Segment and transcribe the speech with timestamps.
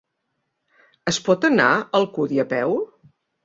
[1.11, 2.79] Es pot anar a Alcúdia a peu?